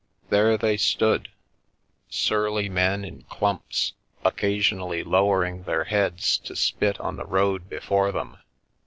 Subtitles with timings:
[0.31, 1.29] There they stood,
[2.09, 3.93] surly men in clumps,
[4.25, 8.37] occasionally lowering their heads to spit on the road before them."